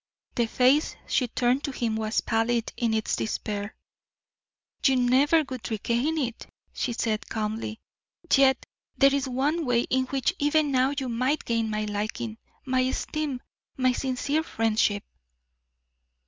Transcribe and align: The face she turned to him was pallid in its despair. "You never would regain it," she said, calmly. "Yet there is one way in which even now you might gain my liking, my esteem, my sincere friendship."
The 0.33 0.47
face 0.47 0.95
she 1.05 1.27
turned 1.27 1.63
to 1.63 1.71
him 1.71 1.95
was 1.95 2.21
pallid 2.21 2.73
in 2.75 2.91
its 2.91 3.15
despair. 3.15 3.75
"You 4.83 4.95
never 4.95 5.43
would 5.47 5.69
regain 5.69 6.17
it," 6.17 6.47
she 6.73 6.93
said, 6.93 7.29
calmly. 7.29 7.79
"Yet 8.33 8.65
there 8.97 9.13
is 9.13 9.27
one 9.29 9.63
way 9.63 9.81
in 9.81 10.05
which 10.05 10.33
even 10.39 10.71
now 10.71 10.95
you 10.97 11.07
might 11.07 11.45
gain 11.45 11.69
my 11.69 11.85
liking, 11.85 12.39
my 12.65 12.79
esteem, 12.79 13.43
my 13.77 13.91
sincere 13.91 14.41
friendship." 14.41 15.03